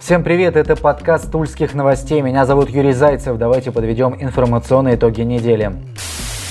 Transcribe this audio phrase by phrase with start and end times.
[0.00, 2.22] Всем привет, это подкаст Тульских новостей.
[2.22, 3.36] Меня зовут Юрий Зайцев.
[3.36, 5.72] Давайте подведем информационные итоги недели.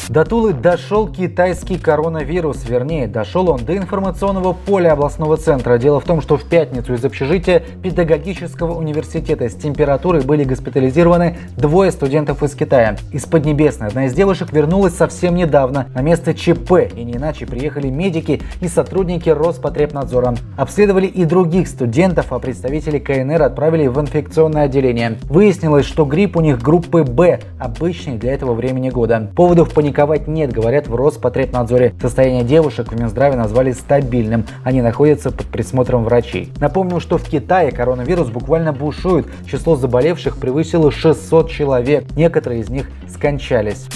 [0.10, 5.78] До Тулы дошел китайский коронавирус, вернее, дошел он до информационного поля областного центра.
[5.78, 11.92] Дело в том, что в пятницу из общежития педагогического университета с температурой были госпитализированы двое
[11.92, 12.98] студентов из Китая.
[13.12, 15.90] Из Поднебесной одна из девушек вернулась совсем недавно.
[15.94, 20.34] На место ЧП и не иначе приехали медики и сотрудники Роспотребнадзора.
[20.58, 25.20] Обследовали и других студентов, а представители КНР отправили в инфекционное отделение.
[25.30, 29.32] Выяснилось, что грипп у них группы Б, обычный для этого времени года.
[29.36, 31.94] Поводов паниковать паниковать нет, говорят в Роспотребнадзоре.
[32.02, 34.46] Состояние девушек в Минздраве назвали стабильным.
[34.64, 36.54] Они находятся под присмотром врачей.
[36.60, 39.28] Напомню, что в Китае коронавирус буквально бушует.
[39.46, 42.06] Число заболевших превысило 600 человек.
[42.16, 43.88] Некоторые из них скончались.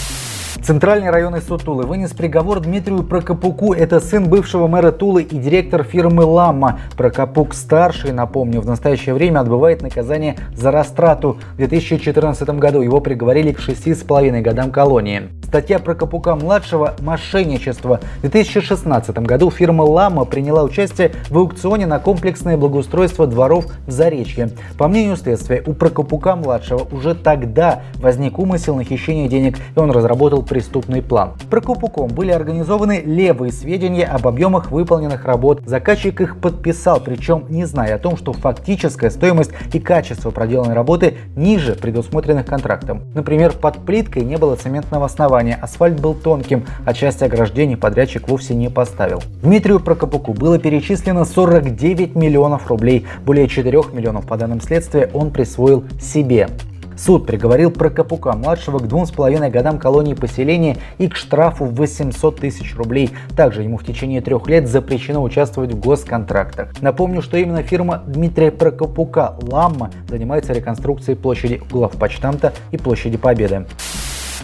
[0.62, 3.74] Центральный районный суд Тулы вынес приговор Дмитрию Прокопуку.
[3.74, 6.80] Это сын бывшего мэра Тулы и директор фирмы «Ламма».
[6.96, 11.38] Прокопук старший, напомню, в настоящее время отбывает наказание за растрату.
[11.54, 15.24] В 2014 году его приговорили к 6,5 годам колонии.
[15.54, 18.00] Статья Прокопука-младшего «Мошенничество».
[18.18, 24.50] В 2016 году фирма «Лама» приняла участие в аукционе на комплексное благоустройство дворов в Заречье.
[24.80, 30.42] По мнению следствия, у Прокопука-младшего уже тогда возник умысел на хищение денег, и он разработал
[30.42, 31.34] преступный план.
[31.52, 35.62] Прокопуком были организованы левые сведения об объемах выполненных работ.
[35.68, 41.18] Заказчик их подписал, причем не зная о том, что фактическая стоимость и качество проделанной работы
[41.36, 43.04] ниже предусмотренных контрактом.
[43.14, 48.56] Например, под плиткой не было цементного основания, асфальт был тонким, а часть ограждений подрядчик вовсе
[48.56, 49.22] не поставил.
[49.42, 53.06] Дмитрию Прокопуку было перечислено 49 миллионов рублей.
[53.26, 56.48] Более 4 миллионов по данным следствия он присвоил себе.
[56.96, 62.40] Суд приговорил Прокопука-младшего к двум с половиной годам колонии поселения и к штрафу в 800
[62.40, 63.12] тысяч рублей.
[63.36, 66.70] Также ему в течение трех лет запрещено участвовать в госконтрактах.
[66.82, 73.66] Напомню, что именно фирма Дмитрия Прокопука «Ламма» занимается реконструкцией площади главпочтамта и площади Победы.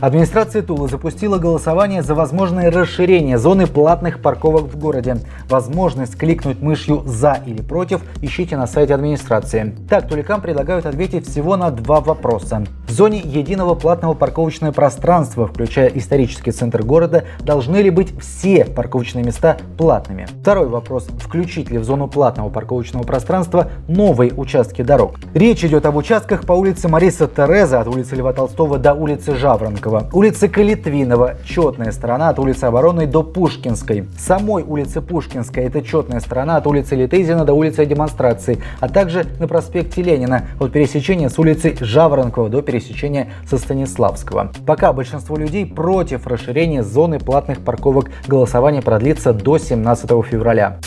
[0.01, 5.17] Администрация Тулы запустила голосование за возможное расширение зоны платных парковок в городе.
[5.49, 9.75] Возможность кликнуть мышью «За» или «Против» ищите на сайте администрации.
[9.89, 12.63] Так, туликам предлагают ответить всего на два вопроса.
[12.87, 19.25] В зоне единого платного парковочного пространства, включая исторический центр города, должны ли быть все парковочные
[19.25, 20.27] места платными?
[20.41, 21.09] Второй вопрос.
[21.19, 25.15] Включить ли в зону платного парковочного пространства новые участки дорог?
[25.33, 29.88] Речь идет об участках по улице Мариса Тереза от улицы Льва Толстого до улицы Жаворонка
[29.89, 34.07] Горького, улицы Калитвинова, четная сторона от улицы Обороны до Пушкинской.
[34.17, 39.47] Самой улицы Пушкинской это четная сторона от улицы Литейзина до улицы Демонстрации, а также на
[39.47, 44.51] проспекте Ленина от пересечения с улицы Жаворонкова до пересечения со Станиславского.
[44.65, 50.79] Пока большинство людей против расширения зоны платных парковок, голосование продлится до 17 февраля.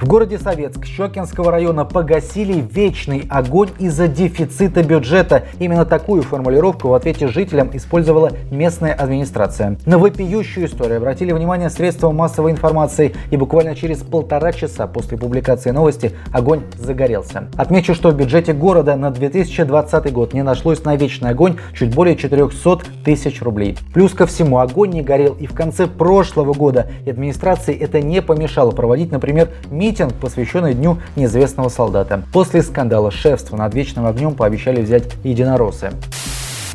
[0.00, 5.46] В городе Советск Щекинского района погасили вечный огонь из-за дефицита бюджета.
[5.58, 9.76] Именно такую формулировку в ответе жителям использовала местная администрация.
[9.86, 15.72] На вопиющую историю обратили внимание средства массовой информации и буквально через полтора часа после публикации
[15.72, 17.48] новости огонь загорелся.
[17.56, 22.14] Отмечу, что в бюджете города на 2020 год не нашлось на вечный огонь чуть более
[22.14, 23.76] 400 тысяч рублей.
[23.92, 28.22] Плюс ко всему огонь не горел и в конце прошлого года, и администрации это не
[28.22, 32.22] помешало проводить, например, митинг митинг, посвященный Дню неизвестного солдата.
[32.30, 35.92] После скандала шефства над вечным огнем пообещали взять единороссы.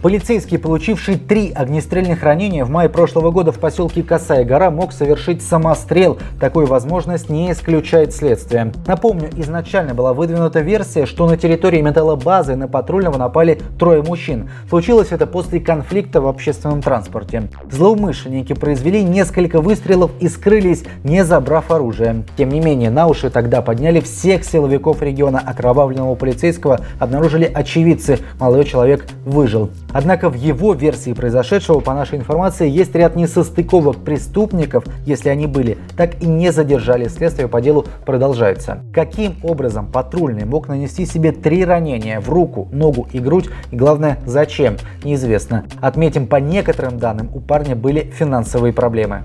[0.04, 5.42] Полицейский, получивший три огнестрельных ранения в мае прошлого года в поселке Косая гора, мог совершить
[5.42, 6.18] самострел.
[6.42, 8.74] Такую возможность не исключает следствие.
[8.86, 14.50] Напомню, изначально была выдвинута версия, что на территории металлобазы на патрульного напали трое мужчин.
[14.68, 17.48] Случилось это после конфликта в общественном транспорте.
[17.72, 22.26] Злоумышленники произвели несколько выстрелов и скрылись, не забрав оружие.
[22.36, 25.40] Тем не менее, на уши тогда подняли всех силовиков региона.
[25.40, 28.20] Окровавленного полицейского обнаружили очевидцы.
[28.38, 29.70] Молодой человек выжил.
[29.94, 35.78] Однако в его версии произошедшего, по нашей информации, есть ряд несостыковок преступников, если они были,
[35.96, 38.80] так и не задержали следствие по делу продолжается.
[38.94, 44.20] Каким образом патрульный мог нанести себе три ранения в руку, ногу и грудь, и главное,
[44.26, 45.66] зачем, неизвестно.
[45.80, 49.24] Отметим, по некоторым данным у парня были финансовые проблемы.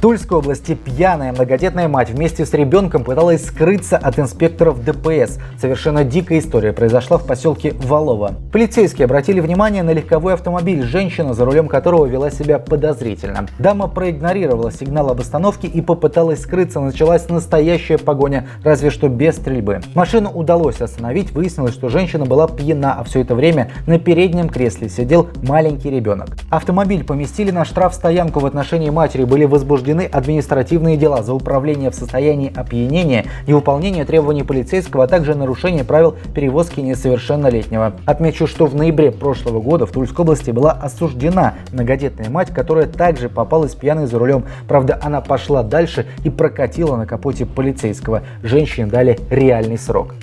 [0.00, 5.40] Тульской области пьяная многодетная мать вместе с ребенком пыталась скрыться от инспекторов ДПС.
[5.60, 8.34] Совершенно дикая история произошла в поселке Валово.
[8.52, 13.48] Полицейские обратили внимание на легковой автомобиль, женщина, за рулем которого вела себя подозрительно.
[13.58, 16.78] Дама проигнорировала сигнал об остановке и попыталась скрыться.
[16.78, 19.80] Началась настоящая погоня, разве что без стрельбы.
[19.96, 21.32] Машину удалось остановить.
[21.32, 26.28] Выяснилось, что женщина была пьяна, а все это время на переднем кресле сидел маленький ребенок.
[26.50, 31.94] Автомобиль поместили на штраф-стоянку в отношении матери, были возбуждены возбуждены административные дела за управление в
[31.94, 37.94] состоянии опьянения, невыполнение требований полицейского, а также нарушение правил перевозки несовершеннолетнего.
[38.04, 43.28] Отмечу, что в ноябре прошлого года в Тульской области была осуждена многодетная мать, которая также
[43.28, 44.44] попалась пьяной за рулем.
[44.66, 48.22] Правда, она пошла дальше и прокатила на капоте полицейского.
[48.42, 50.14] Женщине дали реальный срок.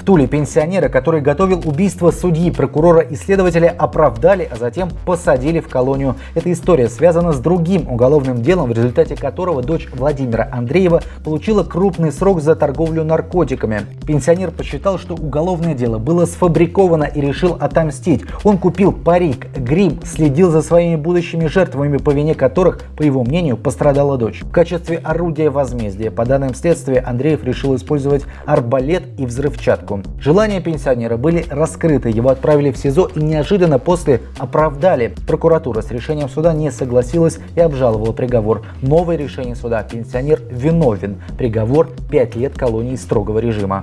[0.00, 5.68] В Туле пенсионера, который готовил убийство судьи, прокурора и следователя, оправдали, а затем посадили в
[5.68, 6.16] колонию.
[6.34, 12.12] Эта история связана с другим уголовным делом, в результате которого дочь Владимира Андреева получила крупный
[12.12, 13.82] срок за торговлю наркотиками.
[14.06, 18.22] Пенсионер посчитал, что уголовное дело было сфабриковано и решил отомстить.
[18.42, 23.58] Он купил парик, грим, следил за своими будущими жертвами, по вине которых, по его мнению,
[23.58, 24.40] пострадала дочь.
[24.40, 30.20] В качестве орудия возмездия, по данным следствия, Андреев решил использовать арбалет и взрывчатку поездку.
[30.20, 35.14] Желания пенсионера были раскрыты, его отправили в СИЗО и неожиданно после оправдали.
[35.26, 38.62] Прокуратура с решением суда не согласилась и обжаловала приговор.
[38.82, 39.82] Новое решение суда.
[39.82, 41.20] Пенсионер виновен.
[41.38, 43.82] Приговор 5 лет колонии строгого режима.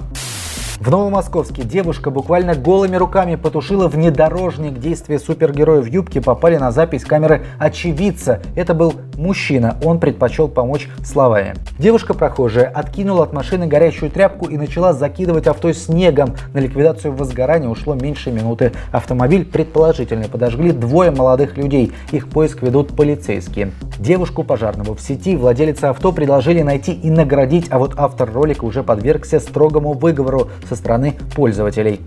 [0.80, 4.78] В Новомосковске девушка буквально голыми руками потушила внедорожник.
[4.80, 8.42] Действия супергероя в юбке попали на запись камеры очевидца.
[8.56, 11.56] Это был мужчина, он предпочел помочь словами.
[11.80, 16.36] Девушка прохожая откинула от машины горящую тряпку и начала закидывать авто снегом.
[16.54, 18.72] На ликвидацию возгорания ушло меньше минуты.
[18.92, 21.92] Автомобиль предположительно подожгли двое молодых людей.
[22.12, 23.72] Их поиск ведут полицейские.
[23.98, 28.84] Девушку пожарного в сети владелицы авто предложили найти и наградить, а вот автор ролика уже
[28.84, 32.02] подвергся строгому выговору со стороны пользователей.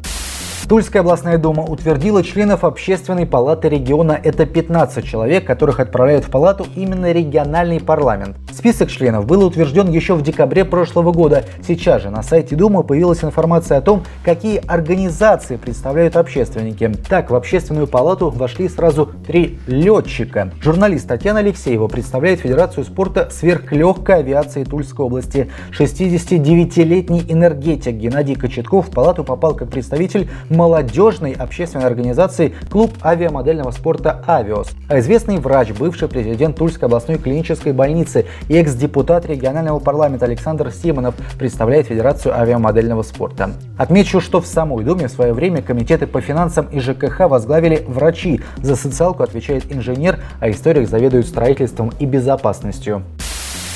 [0.68, 4.20] Тульская областная дума утвердила членов общественной палаты региона.
[4.22, 8.36] Это 15 человек, которых отправляют в палату именно региональный парламент.
[8.52, 11.44] Список членов был утвержден еще в декабре прошлого года.
[11.66, 16.92] Сейчас же на сайте Думы появилась информация о том, какие организации представляют общественники.
[17.08, 20.52] Так, в общественную палату вошли сразу три летчика.
[20.60, 25.50] Журналист Татьяна Алексеева представляет Федерацию спорта сверхлегкой авиации Тульской области.
[25.70, 34.22] 69-летний энергетик Геннадий Кочетков в палату попал как представитель молодежной общественной организации «Клуб авиамодельного спорта
[34.26, 34.70] «Авиос».
[34.88, 41.14] А известный врач, бывший президент Тульской областной клинической больницы и экс-депутат регионального парламента Александр Симонов
[41.38, 43.50] представляет Федерацию авиамодельного спорта.
[43.78, 48.40] Отмечу, что в самой Думе в свое время комитеты по финансам и ЖКХ возглавили врачи.
[48.62, 53.02] За социалку отвечает инженер, а историк заведует строительством и безопасностью.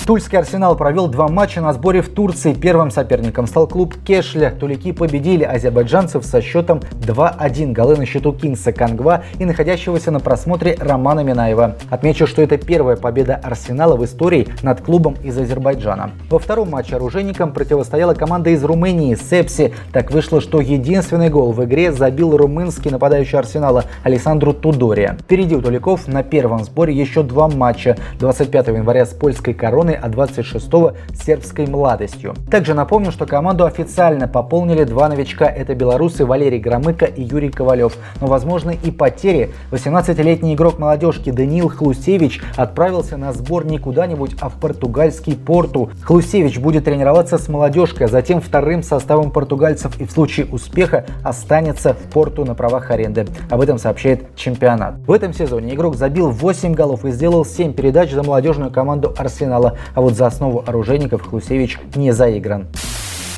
[0.07, 2.53] Тульский Арсенал провел два матча на сборе в Турции.
[2.53, 4.51] Первым соперником стал клуб Кешля.
[4.51, 7.73] Тулики победили азербайджанцев со счетом 2-1.
[7.73, 11.77] Голы на счету Кингса Кангва и находящегося на просмотре Романа Минаева.
[11.89, 16.11] Отмечу, что это первая победа Арсенала в истории над клубом из Азербайджана.
[16.29, 19.73] Во втором матче оружейникам противостояла команда из Румынии Сепси.
[19.91, 25.17] Так вышло, что единственный гол в игре забил румынский нападающий Арсенала Александру Тудория.
[25.23, 27.97] Впереди у Туликов на первом сборе еще два матча.
[28.19, 32.35] 25 января с польской короной а 26-го сербской младостью.
[32.51, 35.47] Также напомню, что команду официально пополнили два новичка.
[35.47, 37.97] Это белорусы Валерий Громыко и Юрий Ковалев.
[38.21, 39.53] Но возможны и потери.
[39.71, 45.91] 18-летний игрок молодежки Даниил Хлусевич отправился на сбор не куда-нибудь, а в португальский Порту.
[46.03, 51.95] Хлусевич будет тренироваться с молодежкой, а затем вторым составом португальцев и в случае успеха останется
[51.95, 53.27] в Порту на правах аренды.
[53.51, 54.97] Об этом сообщает чемпионат.
[55.07, 59.77] В этом сезоне игрок забил 8 голов и сделал 7 передач за молодежную команду Арсенала
[59.95, 62.69] а вот за основу оружейников Хлусевич не заигран.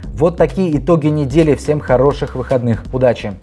[0.02, 1.54] Вот такие итоги недели.
[1.54, 2.84] Всем хороших выходных.
[2.93, 3.34] Удачи!